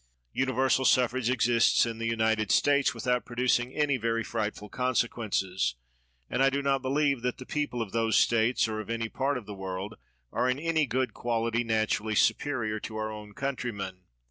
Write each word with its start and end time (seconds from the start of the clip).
Universal 0.33 0.85
suffrage 0.85 1.29
exists 1.29 1.85
in 1.85 1.99
the 1.99 2.07
United 2.07 2.49
States 2.49 2.91
without 2.95 3.23
producing 3.23 3.71
any 3.71 3.97
very 3.97 4.23
frightful 4.23 4.67
conse 4.67 5.07
quences; 5.07 5.75
and 6.27 6.41
I 6.41 6.49
do 6.49 6.63
not 6.63 6.81
believe 6.81 7.21
that 7.21 7.37
the 7.37 7.45
people 7.45 7.85
oJ 7.85 7.91
those 7.91 8.17
States, 8.17 8.67
or 8.67 8.79
of 8.79 8.89
any 8.89 9.09
part 9.09 9.37
of 9.37 9.45
the 9.45 9.53
world, 9.53 9.93
are 10.31 10.49
ir 10.49 10.59
any 10.59 10.87
good 10.87 11.13
quality 11.13 11.63
naturally 11.63 12.15
superior 12.15 12.79
to 12.79 12.97
our 12.97 13.11
owr 13.11 13.31
countrymen. 13.35 13.99